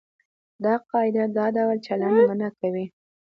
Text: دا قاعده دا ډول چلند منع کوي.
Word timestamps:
دا 0.63 0.73
قاعده 0.89 1.23
دا 1.37 1.45
ډول 1.55 1.77
چلند 1.87 2.17
منع 2.29 2.49
کوي. 2.59 2.85